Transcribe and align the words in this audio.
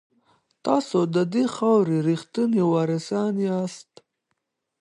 تاسو 0.65 0.99
د 1.15 1.17
دې 1.33 1.45
خاورې 1.55 1.97
ریښتیني 2.07 2.63
وارثان 2.73 3.33
یاست. 3.47 3.91